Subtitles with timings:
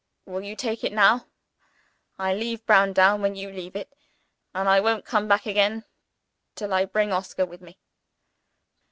[0.25, 1.27] "Will you take it now?
[2.17, 3.93] I leave Browndown when you leave it;
[4.51, 5.85] and I won't come back again
[6.55, 7.77] till I bring Oscar with me.